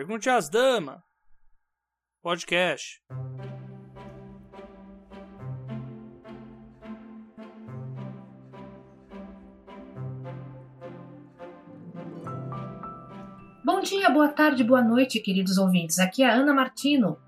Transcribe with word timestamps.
Pergunte 0.00 0.30
às 0.30 0.48
damas. 0.48 0.98
Podcast. 2.22 3.02
Bom 13.62 13.80
dia, 13.82 14.08
boa 14.08 14.28
tarde, 14.28 14.64
boa 14.64 14.80
noite, 14.80 15.20
queridos 15.20 15.58
ouvintes. 15.58 15.98
Aqui 15.98 16.22
é 16.22 16.30
a 16.30 16.32
Ana 16.32 16.54
Martino, 16.54 17.20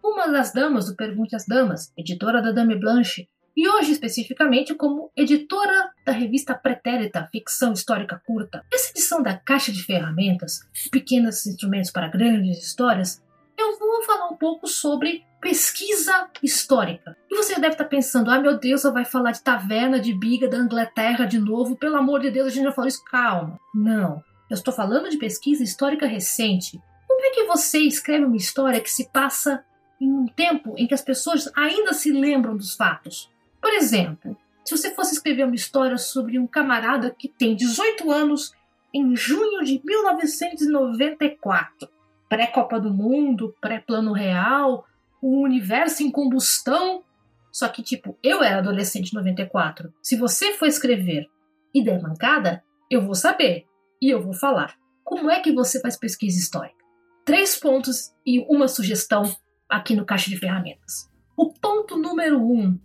uma 0.00 0.28
das 0.28 0.52
damas 0.52 0.86
do 0.86 0.94
Pergunte 0.94 1.34
às 1.34 1.44
Damas, 1.48 1.92
editora 1.96 2.40
da 2.40 2.52
Dame 2.52 2.78
Blanche, 2.78 3.28
e 3.56 3.68
hoje 3.68 3.92
especificamente 3.92 4.74
como 4.74 5.10
editora 5.16 5.92
da 6.04 6.12
revista 6.12 6.54
Pretérita 6.54 7.28
Ficção 7.30 7.72
Histórica 7.72 8.20
Curta. 8.26 8.64
Essa 8.72 8.90
edição 8.90 9.22
da 9.22 9.36
Caixa 9.36 9.72
de 9.72 9.82
Ferramentas, 9.82 10.60
Pequenos 10.90 11.46
Instrumentos 11.46 11.90
para 11.90 12.08
Grandes 12.08 12.62
Histórias, 12.62 13.22
eu 13.58 13.78
vou 13.78 14.02
falar 14.02 14.28
um 14.28 14.36
pouco 14.36 14.66
sobre 14.66 15.24
pesquisa 15.40 16.28
histórica. 16.42 17.16
E 17.30 17.36
você 17.36 17.54
deve 17.54 17.74
estar 17.74 17.84
pensando, 17.84 18.30
ah 18.30 18.40
meu 18.40 18.58
Deus, 18.58 18.84
ela 18.84 18.94
vai 18.94 19.04
falar 19.04 19.32
de 19.32 19.42
taverna 19.42 20.00
de 20.00 20.14
biga 20.14 20.48
da 20.48 20.58
Inglaterra 20.58 21.26
de 21.26 21.38
novo, 21.38 21.76
pelo 21.76 21.96
amor 21.96 22.20
de 22.20 22.30
Deus, 22.30 22.48
a 22.48 22.50
gente 22.50 22.64
já 22.64 22.72
falou 22.72 22.88
isso. 22.88 23.04
Calma. 23.04 23.58
Não. 23.74 24.22
Eu 24.48 24.54
estou 24.54 24.72
falando 24.72 25.10
de 25.10 25.18
pesquisa 25.18 25.62
histórica 25.62 26.06
recente. 26.06 26.80
Como 27.06 27.24
é 27.24 27.30
que 27.30 27.44
você 27.44 27.80
escreve 27.80 28.24
uma 28.24 28.36
história 28.36 28.80
que 28.80 28.90
se 28.90 29.08
passa 29.10 29.64
em 30.00 30.10
um 30.10 30.26
tempo 30.26 30.74
em 30.76 30.86
que 30.86 30.94
as 30.94 31.02
pessoas 31.02 31.50
ainda 31.54 31.92
se 31.92 32.10
lembram 32.10 32.56
dos 32.56 32.74
fatos? 32.74 33.30
Por 33.60 33.72
exemplo, 33.72 34.36
se 34.64 34.76
você 34.76 34.94
fosse 34.94 35.14
escrever 35.14 35.44
uma 35.44 35.54
história 35.54 35.98
sobre 35.98 36.38
um 36.38 36.46
camarada 36.46 37.10
que 37.10 37.28
tem 37.28 37.56
18 37.56 38.10
anos 38.10 38.54
em 38.92 39.16
junho 39.16 39.64
de 39.64 39.80
1994, 39.84 41.88
pré-Copa 42.28 42.80
do 42.80 42.92
Mundo, 42.92 43.54
pré-Plano 43.60 44.12
Real, 44.12 44.84
o 45.20 45.42
universo 45.42 46.02
em 46.02 46.10
combustão. 46.10 47.04
Só 47.52 47.68
que, 47.68 47.82
tipo, 47.82 48.16
eu 48.22 48.42
era 48.42 48.58
adolescente 48.58 49.12
em 49.12 49.16
94. 49.16 49.92
Se 50.02 50.16
você 50.16 50.54
for 50.54 50.66
escrever 50.66 51.28
e 51.74 51.82
der 51.82 52.00
mancada, 52.00 52.62
eu 52.88 53.02
vou 53.02 53.14
saber 53.14 53.66
e 54.00 54.08
eu 54.08 54.22
vou 54.22 54.32
falar. 54.32 54.76
Como 55.04 55.30
é 55.30 55.40
que 55.40 55.52
você 55.52 55.80
faz 55.80 55.96
pesquisa 55.96 56.38
histórica? 56.38 56.78
Três 57.24 57.58
pontos 57.58 58.14
e 58.24 58.40
uma 58.48 58.68
sugestão 58.68 59.22
aqui 59.68 59.94
no 59.94 60.04
caixa 60.04 60.30
de 60.30 60.36
ferramentas. 60.36 61.10
O 61.36 61.52
ponto 61.52 61.96
número 61.96 62.40
um 62.40 62.78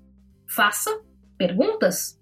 Faça 0.48 1.02
perguntas. 1.38 2.20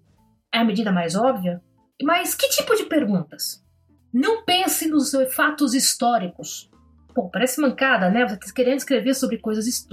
É 0.52 0.58
a 0.58 0.64
medida 0.64 0.92
mais 0.92 1.14
óbvia. 1.14 1.62
Mas 2.02 2.34
que 2.34 2.48
tipo 2.48 2.74
de 2.74 2.84
perguntas? 2.84 3.64
Não 4.12 4.44
pense 4.44 4.88
nos 4.88 5.12
fatos 5.32 5.74
históricos. 5.74 6.70
Pô, 7.14 7.28
parece 7.30 7.60
mancada, 7.60 8.10
né? 8.10 8.26
Você 8.26 8.52
querendo 8.52 8.78
escrever 8.78 9.14
sobre 9.14 9.38
coisas, 9.38 9.86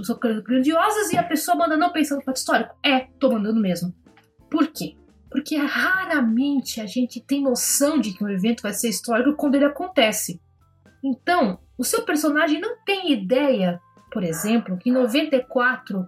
grandiosas 0.44 1.12
e 1.12 1.16
a 1.16 1.22
pessoa 1.22 1.56
manda 1.56 1.76
não 1.76 1.92
pensando 1.92 2.18
no 2.18 2.24
fato 2.24 2.36
histórico. 2.36 2.74
É, 2.84 3.00
tô 3.18 3.32
mandando 3.32 3.60
mesmo. 3.60 3.94
Por 4.50 4.68
quê? 4.68 4.96
Porque 5.30 5.56
raramente 5.56 6.80
a 6.80 6.86
gente 6.86 7.20
tem 7.20 7.42
noção 7.42 7.98
de 7.98 8.12
que 8.12 8.22
um 8.22 8.28
evento 8.28 8.62
vai 8.62 8.72
ser 8.72 8.88
histórico 8.88 9.36
quando 9.36 9.54
ele 9.54 9.64
acontece. 9.64 10.40
Então, 11.02 11.58
o 11.78 11.84
seu 11.84 12.02
personagem 12.02 12.60
não 12.60 12.76
tem 12.84 13.12
ideia, 13.12 13.80
por 14.12 14.22
exemplo, 14.22 14.76
que 14.76 14.90
em 14.90 14.92
94 14.92 16.06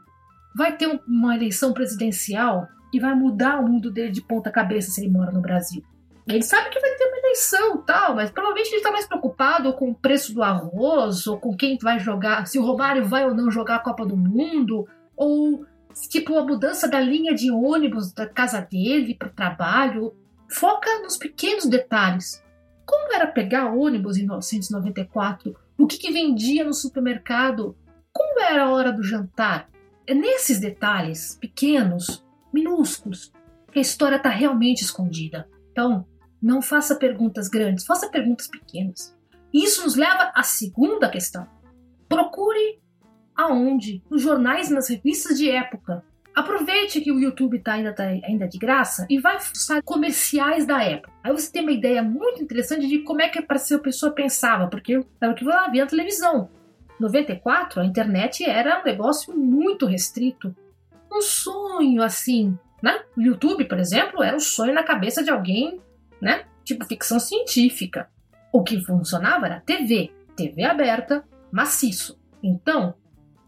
vai 0.55 0.77
ter 0.77 1.01
uma 1.07 1.35
eleição 1.35 1.73
presidencial 1.73 2.69
e 2.93 3.01
vai 3.01 3.15
mudar 3.15 3.61
o 3.61 3.69
mundo 3.69 3.91
dele 3.91 4.13
de 4.13 4.23
ponta 4.23 4.51
cabeça 4.51 4.91
se 4.91 5.01
ele 5.01 5.11
mora 5.11 5.33
no 5.33 5.41
Brasil. 5.41 5.83
Ele 6.27 6.43
sabe 6.43 6.71
que 6.71 6.81
vai 6.81 6.91
ter 6.95 7.05
uma 7.05 7.19
eleição 7.19 7.79
tal, 7.79 8.15
mas 8.15 8.31
provavelmente 8.31 8.69
ele 8.69 8.77
está 8.77 8.91
mais 8.91 9.07
preocupado 9.07 9.75
com 9.75 9.91
o 9.91 9.95
preço 9.95 10.33
do 10.33 10.43
arroz, 10.43 11.27
ou 11.27 11.39
com 11.39 11.55
quem 11.55 11.77
vai 11.77 11.99
jogar, 11.99 12.47
se 12.47 12.59
o 12.59 12.65
Romário 12.65 13.05
vai 13.05 13.27
ou 13.27 13.35
não 13.35 13.51
jogar 13.51 13.77
a 13.77 13.81
Copa 13.81 14.07
do 14.07 14.17
Mundo, 14.17 14.89
ou 15.17 15.67
tipo 16.09 16.39
a 16.39 16.45
mudança 16.45 16.89
da 16.89 17.01
linha 17.01 17.35
de 17.35 17.51
ônibus 17.51 18.13
da 18.13 18.27
casa 18.27 18.61
dele 18.61 19.15
para 19.15 19.29
o 19.29 19.33
trabalho. 19.33 20.15
Foca 20.49 21.01
nos 21.03 21.17
pequenos 21.17 21.67
detalhes. 21.67 22.43
Como 22.87 23.13
era 23.13 23.27
pegar 23.27 23.73
ônibus 23.73 24.17
em 24.17 24.23
1994? 24.23 25.55
O 25.77 25.87
que, 25.87 25.99
que 25.99 26.13
vendia 26.13 26.65
no 26.65 26.73
supermercado? 26.73 27.77
Como 28.13 28.41
era 28.41 28.65
a 28.65 28.71
hora 28.71 28.93
do 28.93 29.03
jantar? 29.03 29.69
É 30.07 30.15
nesses 30.15 30.61
detalhes 30.61 31.39
pequenos, 31.41 32.25
minúsculos, 32.53 33.33
que 33.73 33.79
a 33.79 33.83
história 33.83 34.17
está 34.17 34.29
realmente 34.29 34.83
escondida. 34.83 35.49
Então, 35.73 36.07
não 36.41 36.61
faça 36.61 36.95
perguntas 36.95 37.49
grandes, 37.49 37.87
faça 37.87 38.11
perguntas 38.11 38.47
pequenas. 38.47 39.17
E 39.53 39.65
isso 39.65 39.83
nos 39.83 39.97
leva 39.97 40.31
à 40.35 40.43
segunda 40.43 41.09
questão. 41.09 41.47
Procure 42.09 42.81
aonde? 43.35 44.03
Nos 44.11 44.23
jornais 44.23 44.71
e 44.71 44.75
nas 44.75 44.89
revistas 44.89 45.39
de 45.39 45.51
época. 45.51 46.05
Aproveite 46.35 47.01
que 47.01 47.13
o 47.13 47.21
YouTube 47.21 47.61
tá 47.61 47.75
ainda, 47.75 47.95
tá 47.95 48.05
ainda 48.05 48.49
de 48.49 48.59
graça 48.59 49.07
e 49.09 49.21
vai 49.21 49.39
fuçar 49.39 49.83
comerciais 49.85 50.67
da 50.67 50.83
época. 50.83 51.13
Aí 51.23 51.33
você 51.33 51.51
tem 51.51 51.63
uma 51.63 51.73
ideia 51.73 52.03
muito 52.03 52.43
interessante 52.43 52.89
de 52.89 52.99
como 53.05 53.23
é 53.23 53.29
que 53.29 53.39
a 53.39 53.43
pessoa 53.43 54.13
pensava, 54.13 54.67
porque 54.67 55.01
era 55.21 55.33
o 55.33 55.35
que 55.35 55.45
ela 55.45 55.69
via 55.69 55.85
na 55.85 55.91
televisão. 55.91 56.51
94, 56.99 57.81
a 57.81 57.85
internet 57.85 58.45
era 58.45 58.81
um 58.81 58.85
negócio 58.85 59.37
muito 59.37 59.87
restrito. 59.87 60.55
Um 61.13 61.21
sonho 61.21 62.03
assim, 62.03 62.59
né? 62.83 63.03
O 63.17 63.21
YouTube, 63.21 63.65
por 63.67 63.79
exemplo, 63.79 64.23
era 64.23 64.37
um 64.37 64.41
sonho 64.41 64.75
na 64.75 64.83
cabeça 64.83 65.23
de 65.23 65.31
alguém, 65.31 65.81
né? 66.21 66.45
Tipo 66.65 66.85
ficção 66.85 67.19
científica. 67.19 68.09
O 68.53 68.63
que 68.63 68.81
funcionava 68.81 69.47
era 69.47 69.61
TV, 69.61 70.13
TV 70.37 70.65
aberta, 70.65 71.25
maciço. 71.51 72.19
Então, 72.43 72.95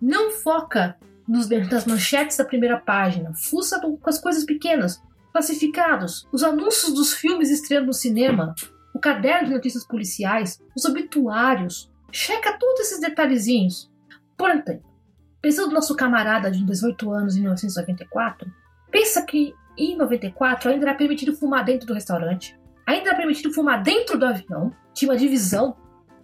não 0.01 0.31
foca 0.31 0.97
nos, 1.27 1.49
nas 1.49 1.87
manchetes 1.87 2.37
da 2.37 2.45
primeira 2.45 2.79
página, 2.79 3.33
fuça 3.35 3.81
com 3.81 3.99
as 4.05 4.19
coisas 4.19 4.45
pequenas, 4.45 5.03
classificados, 5.33 6.27
os 6.33 6.43
anúncios 6.43 6.95
dos 6.95 7.13
filmes 7.13 7.51
estreando 7.51 7.89
no 7.89 7.93
cinema, 7.93 8.55
o 8.95 8.99
caderno 8.99 9.49
de 9.49 9.55
notícias 9.55 9.87
policiais, 9.87 10.59
os 10.75 10.85
obituários, 10.85 11.91
Checa 12.11 12.57
todos 12.59 12.81
esses 12.81 13.01
detalhezinhos. 13.01 13.91
Portanto, 14.37 14.83
pensando 15.41 15.69
no 15.69 15.75
nosso 15.75 15.95
camarada 15.95 16.51
de 16.51 16.65
18 16.65 17.11
anos 17.11 17.37
em 17.37 17.41
1994, 17.41 18.51
pensa 18.91 19.23
que 19.23 19.55
em 19.77 19.97
94 19.97 20.71
ainda 20.71 20.87
era 20.89 20.97
permitido 20.97 21.35
fumar 21.35 21.65
dentro 21.65 21.87
do 21.87 21.95
restaurante, 21.95 22.59
ainda 22.87 23.11
era 23.11 23.17
permitido 23.17 23.53
fumar 23.53 23.83
dentro 23.83 24.19
do 24.19 24.25
avião, 24.25 24.73
tinha 24.95 25.11
uma 25.11 25.19
divisão 25.19 25.77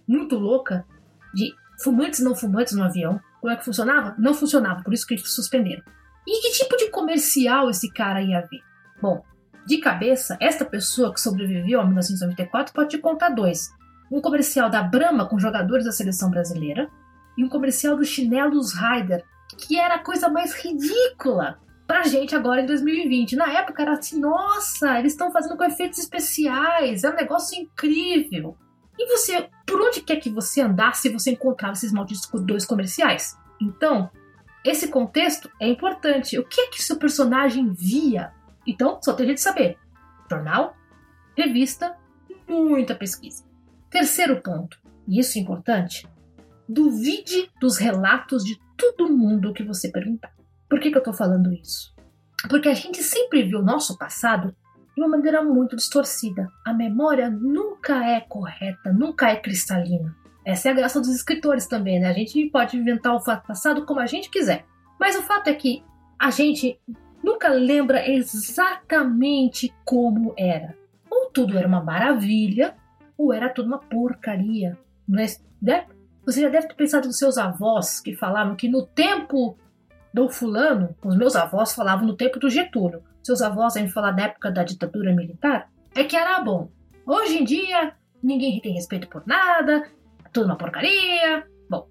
muito 0.07 0.35
louca 0.35 0.85
de 1.33 1.53
fumantes 1.81 2.19
e 2.19 2.23
não 2.23 2.35
fumantes 2.35 2.73
no 2.73 2.83
avião. 2.83 3.19
Como 3.39 3.51
é 3.51 3.55
que 3.55 3.65
funcionava? 3.65 4.15
Não 4.17 4.33
funcionava, 4.33 4.83
por 4.83 4.93
isso 4.93 5.05
que 5.05 5.13
eles 5.13 5.29
suspenderam. 5.29 5.83
E 6.25 6.41
que 6.41 6.63
tipo 6.63 6.77
de 6.77 6.89
comercial 6.89 7.69
esse 7.69 7.91
cara 7.91 8.21
ia 8.21 8.41
ver? 8.41 8.61
Bom, 9.01 9.23
de 9.65 9.77
cabeça, 9.77 10.37
esta 10.39 10.65
pessoa 10.65 11.13
que 11.13 11.19
sobreviveu 11.19 11.81
a 11.81 11.85
1994 11.85 12.73
pode 12.73 12.89
te 12.89 12.97
contar 12.97 13.29
dois 13.29 13.69
um 14.13 14.21
comercial 14.21 14.69
da 14.69 14.83
Brahma 14.83 15.27
com 15.27 15.39
jogadores 15.39 15.85
da 15.85 15.91
seleção 15.91 16.29
brasileira 16.29 16.87
e 17.35 17.43
um 17.43 17.49
comercial 17.49 17.97
do 17.97 18.05
Chinelos 18.05 18.73
Rider, 18.73 19.23
que 19.57 19.79
era 19.79 19.95
a 19.95 20.03
coisa 20.03 20.29
mais 20.29 20.53
ridícula 20.53 21.59
pra 21.87 22.03
gente 22.03 22.35
agora 22.35 22.61
em 22.61 22.65
2020. 22.67 23.35
Na 23.35 23.51
época 23.51 23.81
era 23.81 23.93
assim, 23.93 24.19
nossa, 24.19 24.99
eles 24.99 25.13
estão 25.13 25.31
fazendo 25.31 25.57
com 25.57 25.63
efeitos 25.63 25.97
especiais, 25.97 27.03
é 27.03 27.09
um 27.09 27.15
negócio 27.15 27.59
incrível. 27.59 28.55
E 28.99 29.07
você, 29.07 29.49
por 29.65 29.81
onde 29.81 30.01
quer 30.01 30.17
que 30.17 30.29
você 30.29 30.61
andasse, 30.61 31.09
você 31.09 31.31
encontrava 31.31 31.73
esses 31.73 31.91
malditos 31.91 32.29
dois 32.43 32.65
comerciais. 32.65 33.35
Então, 33.59 34.11
esse 34.63 34.89
contexto 34.89 35.49
é 35.59 35.67
importante. 35.67 36.37
O 36.37 36.45
que 36.45 36.61
é 36.61 36.67
que 36.67 36.83
seu 36.83 36.97
personagem 36.97 37.73
via? 37.73 38.31
Então, 38.67 38.99
só 39.01 39.13
tem 39.13 39.25
jeito 39.25 39.39
de 39.39 39.43
saber. 39.43 39.77
Jornal, 40.29 40.75
revista, 41.35 41.97
muita 42.47 42.93
pesquisa. 42.93 43.43
Terceiro 43.93 44.41
ponto, 44.41 44.79
e 45.07 45.19
isso 45.19 45.37
é 45.37 45.41
importante, 45.41 46.07
duvide 46.67 47.51
dos 47.61 47.77
relatos 47.77 48.43
de 48.43 48.59
todo 48.75 49.15
mundo 49.15 49.53
que 49.53 49.63
você 49.63 49.87
perguntar. 49.91 50.33
Por 50.67 50.79
que, 50.79 50.89
que 50.89 50.97
eu 50.97 50.99
estou 51.01 51.13
falando 51.13 51.53
isso? 51.53 51.93
Porque 52.49 52.69
a 52.69 52.73
gente 52.73 53.03
sempre 53.03 53.43
viu 53.43 53.59
o 53.59 53.63
nosso 53.63 53.95
passado 53.95 54.55
de 54.95 54.99
uma 54.99 55.09
maneira 55.09 55.43
muito 55.43 55.75
distorcida. 55.75 56.47
A 56.65 56.73
memória 56.73 57.29
nunca 57.29 58.03
é 58.03 58.19
correta, 58.19 58.91
nunca 58.91 59.29
é 59.29 59.35
cristalina. 59.35 60.15
Essa 60.43 60.69
é 60.69 60.71
a 60.71 60.75
graça 60.75 60.99
dos 60.99 61.09
escritores 61.09 61.67
também, 61.67 61.99
né? 61.99 62.07
A 62.07 62.13
gente 62.13 62.49
pode 62.49 62.75
inventar 62.75 63.15
o 63.15 63.23
passado 63.23 63.85
como 63.85 63.99
a 63.99 64.07
gente 64.07 64.27
quiser. 64.31 64.65
Mas 64.99 65.15
o 65.15 65.21
fato 65.21 65.49
é 65.49 65.53
que 65.53 65.83
a 66.17 66.31
gente 66.31 66.79
nunca 67.23 67.49
lembra 67.49 68.09
exatamente 68.09 69.71
como 69.85 70.33
era. 70.35 70.75
Ou 71.11 71.29
tudo 71.29 71.55
era 71.55 71.67
uma 71.67 71.83
maravilha, 71.83 72.75
ou 73.17 73.33
era 73.33 73.49
tudo 73.49 73.67
uma 73.67 73.79
porcaria. 73.79 74.77
Mas, 75.07 75.43
né? 75.61 75.85
Você 76.25 76.41
já 76.41 76.49
deve 76.49 76.67
ter 76.67 76.75
pensado 76.75 77.07
nos 77.07 77.17
seus 77.17 77.37
avós 77.37 77.99
que 77.99 78.15
falavam 78.15 78.55
que 78.55 78.69
no 78.69 78.85
tempo 78.85 79.57
do 80.13 80.29
fulano, 80.29 80.95
os 81.03 81.17
meus 81.17 81.35
avós 81.35 81.73
falavam 81.73 82.05
no 82.05 82.15
tempo 82.15 82.39
do 82.39 82.49
Getúlio. 82.49 83.03
Seus 83.21 83.41
avós 83.41 83.73
devem 83.73 83.89
falar 83.89 84.11
da 84.11 84.23
época 84.23 84.51
da 84.51 84.63
ditadura 84.63 85.13
militar. 85.13 85.69
É 85.95 86.03
que 86.03 86.15
era 86.15 86.39
bom. 86.41 86.69
Hoje 87.05 87.39
em 87.39 87.43
dia, 87.43 87.93
ninguém 88.21 88.61
tem 88.61 88.73
respeito 88.73 89.07
por 89.09 89.23
nada, 89.25 89.83
tudo 90.31 90.45
uma 90.45 90.57
porcaria. 90.57 91.45
Bom, 91.69 91.87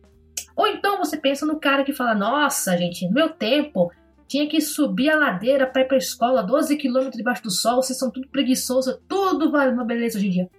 ou 0.57 0.67
então 0.67 0.99
você 0.99 1.17
pensa 1.17 1.45
no 1.45 1.59
cara 1.59 1.85
que 1.85 1.93
fala: 1.93 2.15
Nossa, 2.15 2.77
gente, 2.77 3.07
no 3.07 3.13
meu 3.13 3.31
tempo 3.31 3.91
tinha 4.27 4.49
que 4.49 4.61
subir 4.63 5.11
a 5.11 5.17
ladeira 5.17 5.67
para 5.67 5.83
ir 5.83 5.89
para 5.89 5.97
escola, 5.99 6.43
12 6.43 6.77
quilômetros 6.79 7.17
debaixo 7.17 7.43
do 7.43 7.51
sol, 7.51 7.83
vocês 7.83 7.99
são 7.99 8.11
tudo 8.11 8.29
preguiçosos, 8.29 8.99
tudo 9.07 9.51
vale 9.51 9.73
uma 9.73 9.85
beleza 9.85 10.17
hoje 10.17 10.29
em 10.29 10.31
dia. 10.31 10.51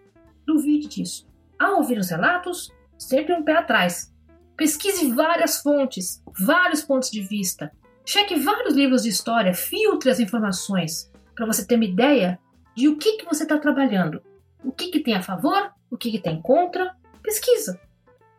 Duvide 0.45 0.87
disso. 0.87 1.27
Ao 1.59 1.77
ouvir 1.77 1.97
os 1.97 2.09
relatos, 2.09 2.71
sempre 2.97 3.33
um 3.33 3.43
pé 3.43 3.57
atrás. 3.57 4.13
Pesquise 4.55 5.11
várias 5.11 5.61
fontes, 5.61 6.21
vários 6.39 6.81
pontos 6.81 7.09
de 7.09 7.21
vista. 7.21 7.71
Cheque 8.05 8.35
vários 8.35 8.75
livros 8.75 9.03
de 9.03 9.09
história, 9.09 9.53
filtre 9.53 10.09
as 10.09 10.19
informações 10.19 11.11
para 11.35 11.45
você 11.45 11.65
ter 11.65 11.75
uma 11.75 11.85
ideia 11.85 12.39
de 12.75 12.87
o 12.87 12.97
que, 12.97 13.17
que 13.17 13.25
você 13.25 13.43
está 13.43 13.57
trabalhando. 13.57 14.21
O 14.63 14.71
que, 14.71 14.89
que 14.89 14.99
tem 14.99 15.15
a 15.15 15.21
favor, 15.21 15.71
o 15.89 15.97
que, 15.97 16.11
que 16.11 16.19
tem 16.19 16.41
contra. 16.41 16.95
Pesquisa. 17.21 17.79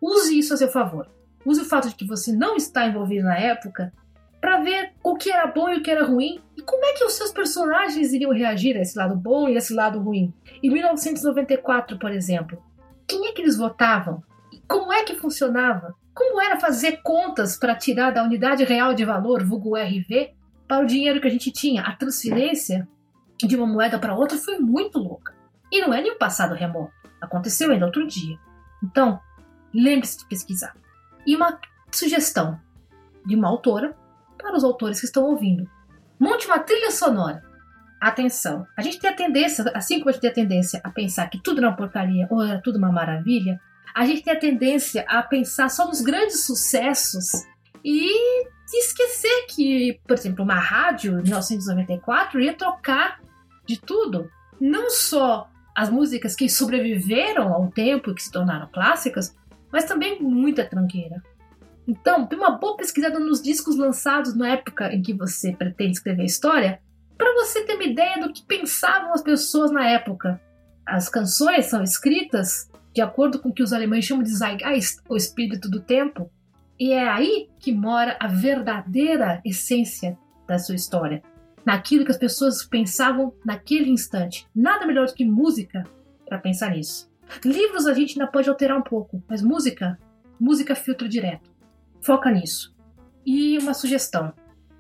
Use 0.01 0.39
isso 0.39 0.53
a 0.53 0.57
seu 0.57 0.69
favor. 0.69 1.09
Use 1.45 1.61
o 1.61 1.65
fato 1.65 1.89
de 1.89 1.95
que 1.95 2.07
você 2.07 2.33
não 2.33 2.57
está 2.57 2.87
envolvido 2.87 3.25
na 3.25 3.39
época 3.39 3.93
para 4.45 4.61
ver 4.61 4.93
o 5.03 5.17
que 5.17 5.33
era 5.33 5.47
bom 5.47 5.71
e 5.71 5.79
o 5.79 5.83
que 5.83 5.91
era 5.91 6.05
ruim 6.05 6.39
e 6.55 6.61
como 6.61 6.85
é 6.85 6.93
que 6.93 7.03
os 7.03 7.15
seus 7.15 7.33
personagens 7.33 8.13
iriam 8.13 8.31
reagir 8.31 8.77
a 8.77 8.83
esse 8.83 8.95
lado 8.99 9.17
bom 9.17 9.49
e 9.49 9.55
a 9.55 9.57
esse 9.57 9.73
lado 9.73 9.99
ruim. 9.99 10.35
Em 10.63 10.69
1994, 10.69 11.99
por 11.99 12.13
exemplo, 12.13 12.63
quem 13.09 13.27
é 13.27 13.33
que 13.33 13.41
eles 13.41 13.57
votavam? 13.57 14.23
Como 14.69 14.93
é 14.93 15.03
que 15.03 15.15
funcionava? 15.15 15.95
Como 16.15 16.43
era 16.43 16.61
fazer 16.61 17.01
contas 17.03 17.57
para 17.57 17.75
tirar 17.75 18.11
da 18.11 18.23
unidade 18.23 18.65
real 18.65 18.93
de 18.93 19.03
valor, 19.03 19.43
vulgo 19.43 19.79
RV, 19.79 20.35
para 20.69 20.83
o 20.83 20.87
dinheiro 20.87 21.23
que 21.23 21.27
a 21.27 21.31
gente 21.31 21.51
tinha? 21.51 21.81
A 21.81 21.97
transferência 21.97 22.87
de 23.39 23.57
uma 23.57 23.67
moeda 23.67 23.99
para 23.99 24.15
outra 24.15 24.37
foi 24.37 24.59
muito 24.59 24.99
louca. 24.99 25.35
E 25.73 25.81
não 25.81 25.95
é 25.95 26.03
nem 26.03 26.13
um 26.13 26.19
passado 26.19 26.55
remoto. 26.55 26.93
Aconteceu 27.19 27.71
ainda 27.71 27.87
outro 27.87 28.07
dia. 28.07 28.39
Então, 28.83 29.19
lembre-se 29.73 30.19
de 30.19 30.29
pesquisar. 30.29 30.77
E 31.27 31.35
uma 31.35 31.59
sugestão 31.91 32.61
de 33.25 33.35
uma 33.35 33.49
autora 33.49 33.97
para 34.45 34.57
os 34.57 34.63
autores 34.63 35.01
que 35.01 35.07
estão 35.07 35.25
ouvindo. 35.25 35.69
Monte 36.21 36.47
uma 36.47 36.59
trilha 36.59 36.91
sonora. 36.91 37.43
Atenção, 38.01 38.67
a 38.77 38.83
gente 38.83 39.01
tem 39.01 39.09
a 39.09 39.17
tendência, 39.17 39.65
assim 39.75 39.99
como 39.99 40.11
a 40.11 40.13
gente 40.13 40.21
tem 40.21 40.31
a 40.31 40.35
tendência 40.35 40.81
a 40.85 40.91
pensar 40.91 41.27
que 41.31 41.43
tudo 41.43 41.59
era 41.59 41.69
uma 41.69 41.77
porcaria 41.77 42.29
ou 42.31 42.43
era 42.43 42.61
tudo 42.61 42.77
uma 42.77 42.93
maravilha, 42.93 43.59
a 43.95 44.05
gente 44.05 44.23
tem 44.23 44.35
a 44.35 44.39
tendência 44.39 45.05
a 45.09 45.23
pensar 45.23 45.71
só 45.71 45.87
nos 45.87 46.03
grandes 46.03 46.45
sucessos 46.45 47.33
e 47.83 48.47
esquecer 48.73 49.47
que, 49.49 49.99
por 50.07 50.15
exemplo, 50.15 50.45
uma 50.45 50.57
rádio 50.57 51.19
em 51.21 51.23
1994 51.23 52.41
ia 52.41 52.53
tocar 52.53 53.21
de 53.65 53.81
tudo. 53.81 54.29
Não 54.61 54.91
só 54.91 55.49
as 55.75 55.89
músicas 55.89 56.37
que 56.37 56.49
sobreviveram 56.49 57.53
ao 57.55 57.69
tempo 57.71 58.11
e 58.11 58.15
que 58.15 58.23
se 58.23 58.31
tornaram 58.31 58.69
clássicas, 58.73 59.35
mas 59.73 59.85
também 59.85 60.21
muita 60.21 60.65
tranqueira. 60.65 61.23
Então, 61.87 62.25
dê 62.27 62.35
uma 62.35 62.53
boa 62.53 62.77
pesquisada 62.77 63.19
nos 63.19 63.43
discos 63.43 63.77
lançados 63.77 64.35
na 64.35 64.49
época 64.49 64.93
em 64.93 65.03
que 65.03 65.13
você 65.13 65.53
pretende 65.53 65.93
escrever 65.93 66.25
história, 66.25 66.81
para 67.17 67.33
você 67.35 67.63
ter 67.65 67.75
uma 67.75 67.85
ideia 67.85 68.21
do 68.21 68.33
que 68.33 68.45
pensavam 68.45 69.13
as 69.13 69.23
pessoas 69.23 69.71
na 69.71 69.87
época. 69.89 70.41
As 70.87 71.09
canções 71.09 71.67
são 71.67 71.83
escritas 71.83 72.71
de 72.95 73.01
acordo 73.01 73.39
com 73.39 73.49
o 73.49 73.53
que 73.53 73.63
os 73.63 73.73
alemães 73.73 74.05
chamam 74.05 74.23
de 74.23 74.35
Zeitgeist, 74.35 75.01
o 75.09 75.17
espírito 75.17 75.69
do 75.69 75.81
tempo, 75.81 76.31
e 76.79 76.93
é 76.93 77.09
aí 77.09 77.49
que 77.59 77.73
mora 77.73 78.17
a 78.21 78.29
verdadeira 78.29 79.41
essência 79.45 80.17
da 80.47 80.59
sua 80.59 80.75
história, 80.75 81.23
naquilo 81.65 82.05
que 82.05 82.11
as 82.11 82.17
pessoas 82.17 82.65
pensavam 82.65 83.33
naquele 83.45 83.91
instante. 83.91 84.47
Nada 84.55 84.87
melhor 84.87 85.07
do 85.07 85.15
que 85.15 85.25
música 85.25 85.85
para 86.27 86.39
pensar 86.39 86.71
nisso. 86.71 87.11
Livros 87.45 87.87
a 87.87 87.95
gente 87.95 88.19
ainda 88.19 88.31
pode 88.31 88.49
alterar 88.49 88.79
um 88.79 88.83
pouco, 88.83 89.23
mas 89.29 89.43
música, 89.43 89.99
música 90.39 90.75
filtra 90.75 91.09
direto. 91.09 91.54
Foca 92.05 92.31
nisso. 92.31 92.75
E 93.25 93.57
uma 93.59 93.73
sugestão: 93.73 94.33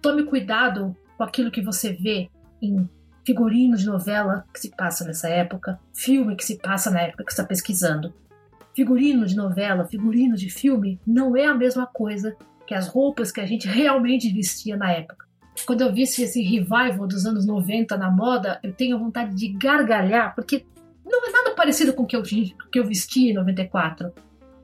tome 0.03 0.25
cuidado 0.25 0.94
com 1.17 1.25
aquilo 1.25 1.50
que 1.50 1.62
você 1.62 1.93
vê 1.93 2.29
em 2.61 2.88
figurino 3.26 3.76
de 3.76 3.87
novela 3.87 4.44
que 4.53 4.61
se 4.61 4.71
passa 4.76 5.05
nessa 5.05 5.29
época, 5.29 5.81
filme 5.94 6.37
que 6.37 6.44
se 6.44 6.59
passa 6.59 6.91
na 6.91 7.00
época 7.00 7.25
que 7.25 7.31
está 7.31 7.43
pesquisando. 7.43 8.12
Figurino 8.75 9.25
de 9.25 9.35
novela, 9.35 9.87
figurino 9.87 10.37
de 10.37 10.50
filme 10.50 11.00
não 11.06 11.35
é 11.35 11.47
a 11.47 11.55
mesma 11.55 11.87
coisa 11.87 12.37
que 12.67 12.75
as 12.75 12.88
roupas 12.88 13.32
que 13.32 13.41
a 13.41 13.47
gente 13.47 13.67
realmente 13.67 14.31
vestia 14.31 14.76
na 14.76 14.93
época. 14.93 15.25
Quando 15.65 15.81
eu 15.81 15.93
vi 15.93 16.03
esse 16.03 16.43
revival 16.43 17.06
dos 17.06 17.25
anos 17.25 17.47
90 17.47 17.97
na 17.97 18.11
moda, 18.11 18.59
eu 18.62 18.73
tenho 18.73 18.99
vontade 18.99 19.35
de 19.35 19.49
gargalhar, 19.49 20.35
porque 20.35 20.67
não 21.06 21.26
é 21.26 21.31
nada 21.31 21.55
parecido 21.55 21.94
com 21.94 22.03
o 22.03 22.06
que 22.06 22.17
eu, 22.17 22.23
que 22.23 22.79
eu 22.79 22.85
vesti 22.85 23.31
em 23.31 23.35
94 23.35 24.12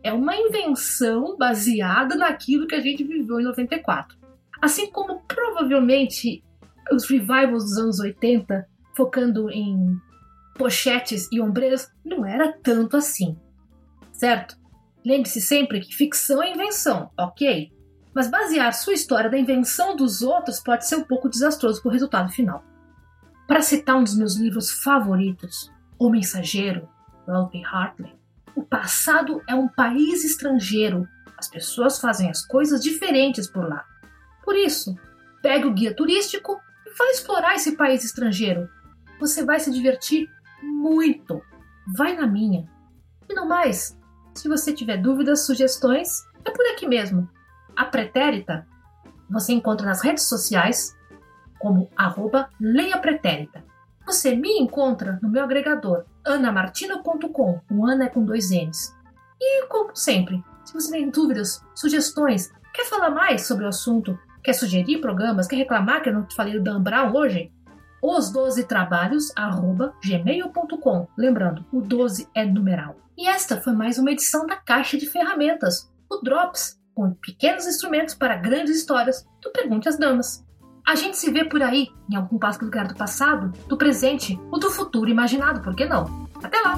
é 0.03 0.13
uma 0.13 0.37
invenção 0.37 1.37
baseada 1.37 2.15
naquilo 2.15 2.67
que 2.67 2.75
a 2.75 2.81
gente 2.81 3.05
viveu 3.05 3.41
em 3.41 3.45
94. 3.45 4.19
Assim 4.61 4.91
como 4.91 5.21
provavelmente 5.23 6.43
os 6.93 7.09
revivals 7.09 7.65
dos 7.65 7.79
anos 7.79 8.01
80, 8.01 8.67
focando 8.97 9.51
em 9.51 9.97
pochetes 10.57 11.29
e 11.33 11.41
ombreiras, 11.41 11.91
não 12.05 12.25
era 12.27 12.53
tanto 12.63 12.97
assim. 12.97 13.37
Certo? 14.13 14.59
Lembre-se 15.05 15.41
sempre 15.41 15.81
que 15.81 15.95
ficção 15.95 16.43
é 16.43 16.53
invenção, 16.53 17.11
ok? 17.19 17.73
Mas 18.15 18.29
basear 18.29 18.75
sua 18.75 18.93
história 18.93 19.31
da 19.31 19.39
invenção 19.39 19.97
dos 19.97 20.21
outros 20.21 20.61
pode 20.61 20.87
ser 20.87 20.97
um 20.97 21.05
pouco 21.05 21.29
desastroso 21.29 21.81
para 21.81 21.89
o 21.89 21.93
resultado 21.93 22.31
final. 22.31 22.65
Para 23.47 23.63
citar 23.63 23.97
um 23.97 24.05
dos 24.05 24.17
meus 24.17 24.37
livros 24.37 24.71
favoritos, 24.71 25.73
O 25.99 26.11
Mensageiro, 26.11 26.89
Walter 27.27 27.63
Hartley, 27.65 28.20
o 28.55 28.63
passado 28.63 29.43
é 29.49 29.55
um 29.55 29.69
país 29.69 30.25
estrangeiro. 30.25 31.09
As 31.37 31.49
pessoas 31.49 32.01
fazem 32.01 32.31
as 32.31 32.45
coisas 32.45 32.83
diferentes 32.83 33.49
por 33.49 33.69
lá. 33.69 33.85
Por 34.45 34.57
isso, 34.57 34.95
pegue 35.43 35.67
o 35.67 35.73
guia 35.73 35.95
turístico 35.95 36.61
e 36.87 36.91
vá 36.99 37.05
explorar 37.07 37.55
esse 37.55 37.77
país 37.77 38.05
estrangeiro. 38.05 38.69
Você 39.19 39.45
vai 39.45 39.61
se 39.61 39.71
divertir 39.71 40.29
muito. 40.63 41.41
Vai 41.97 42.15
na 42.15 42.27
minha. 42.27 42.69
E 43.29 43.35
não 43.35 43.47
mais, 43.47 43.97
se 44.35 44.49
você 44.49 44.73
tiver 44.73 44.97
dúvidas, 44.99 45.47
sugestões, 45.47 46.25
é 46.45 46.51
por 46.51 46.67
aqui 46.67 46.87
mesmo. 46.87 47.29
A 47.77 47.85
Pretérita 47.85 48.67
você 49.29 49.53
encontra 49.53 49.87
nas 49.87 50.03
redes 50.03 50.25
sociais 50.25 50.97
como 51.59 51.89
arroba 51.97 52.51
Leia 52.61 52.99
Pretérita. 52.99 53.65
Você 54.11 54.35
me 54.35 54.59
encontra 54.59 55.21
no 55.23 55.29
meu 55.29 55.45
agregador 55.45 56.05
anamartino.com, 56.27 57.61
o 57.71 57.87
Ana 57.87 58.07
é 58.07 58.09
com 58.09 58.25
dois 58.25 58.51
N's. 58.51 58.93
E, 59.41 59.69
como 59.69 59.95
sempre, 59.95 60.43
se 60.65 60.75
você 60.75 60.91
tem 60.91 61.09
dúvidas, 61.11 61.65
sugestões, 61.77 62.51
quer 62.75 62.87
falar 62.87 63.11
mais 63.11 63.47
sobre 63.47 63.65
o 63.65 63.69
assunto, 63.69 64.19
quer 64.43 64.55
sugerir 64.55 65.01
programas, 65.01 65.47
quer 65.47 65.55
reclamar 65.55 66.03
que 66.03 66.09
eu 66.09 66.13
não 66.13 66.27
falei 66.35 66.55
do 66.55 66.61
Dan 66.61 66.83
Brown 66.83 67.15
hoje, 67.15 67.53
os 68.03 68.33
12 68.33 68.65
trabalhos 68.65 69.33
gmail.com. 70.05 71.07
Lembrando, 71.17 71.65
o 71.73 71.81
12 71.81 72.29
é 72.35 72.45
numeral. 72.45 72.97
E 73.17 73.29
esta 73.29 73.61
foi 73.61 73.75
mais 73.75 73.97
uma 73.97 74.11
edição 74.11 74.45
da 74.45 74.57
Caixa 74.57 74.99
de 74.99 75.07
Ferramentas, 75.07 75.89
o 76.11 76.17
Drops, 76.17 76.81
com 76.97 77.15
pequenos 77.15 77.65
instrumentos 77.65 78.17
para 78.17 78.35
grandes 78.35 78.77
histórias 78.77 79.25
do 79.41 79.53
Pergunte 79.53 79.89
às 79.89 79.97
Damas. 79.97 80.45
A 80.91 80.97
gente 80.97 81.17
se 81.17 81.31
vê 81.31 81.45
por 81.45 81.63
aí, 81.63 81.87
em 82.11 82.17
algum 82.17 82.37
lugar 82.63 82.89
do 82.89 82.97
passado, 82.97 83.57
do 83.69 83.77
presente 83.77 84.37
ou 84.51 84.59
do 84.59 84.73
futuro 84.73 85.09
imaginado, 85.09 85.63
por 85.63 85.73
que 85.73 85.85
não? 85.85 86.29
Até 86.43 86.61
lá! 86.63 86.77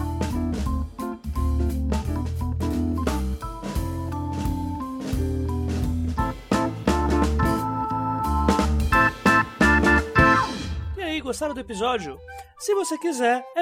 E 10.99 11.02
aí, 11.02 11.19
gostaram 11.23 11.54
do 11.54 11.61
episódio? 11.61 12.19
Se 12.59 12.75
você 12.75 12.99
quiser, 12.99 13.42
é 13.57 13.62